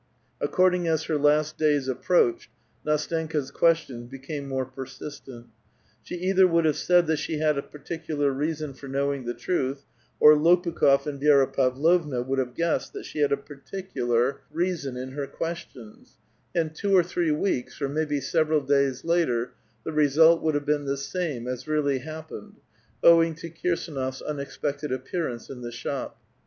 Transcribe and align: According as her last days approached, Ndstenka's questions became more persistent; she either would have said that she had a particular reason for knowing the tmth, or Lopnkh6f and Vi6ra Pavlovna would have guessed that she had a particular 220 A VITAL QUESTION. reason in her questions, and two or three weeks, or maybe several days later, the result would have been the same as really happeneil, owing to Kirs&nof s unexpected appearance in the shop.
According 0.41 0.87
as 0.87 1.03
her 1.03 1.15
last 1.19 1.59
days 1.59 1.87
approached, 1.87 2.49
Ndstenka's 2.87 3.51
questions 3.51 4.07
became 4.09 4.47
more 4.47 4.65
persistent; 4.65 5.45
she 6.01 6.15
either 6.15 6.47
would 6.47 6.65
have 6.65 6.75
said 6.75 7.05
that 7.05 7.19
she 7.19 7.37
had 7.37 7.55
a 7.55 7.61
particular 7.61 8.31
reason 8.31 8.73
for 8.73 8.87
knowing 8.87 9.25
the 9.25 9.35
tmth, 9.35 9.83
or 10.19 10.33
Lopnkh6f 10.35 11.05
and 11.05 11.21
Vi6ra 11.21 11.53
Pavlovna 11.53 12.23
would 12.23 12.39
have 12.39 12.55
guessed 12.55 12.93
that 12.93 13.05
she 13.05 13.19
had 13.19 13.31
a 13.31 13.37
particular 13.37 14.31
220 14.31 14.31
A 14.31 14.33
VITAL 14.33 14.47
QUESTION. 14.47 14.59
reason 14.59 14.97
in 14.97 15.11
her 15.15 15.27
questions, 15.27 16.17
and 16.55 16.73
two 16.73 16.97
or 16.97 17.03
three 17.03 17.31
weeks, 17.31 17.79
or 17.79 17.87
maybe 17.87 18.19
several 18.19 18.61
days 18.61 19.05
later, 19.05 19.51
the 19.83 19.91
result 19.93 20.41
would 20.41 20.55
have 20.55 20.65
been 20.65 20.85
the 20.85 20.97
same 20.97 21.47
as 21.47 21.67
really 21.67 21.99
happeneil, 21.99 22.55
owing 23.03 23.35
to 23.35 23.51
Kirs&nof 23.51 24.07
s 24.07 24.21
unexpected 24.23 24.91
appearance 24.91 25.51
in 25.51 25.61
the 25.61 25.71
shop. 25.71 26.17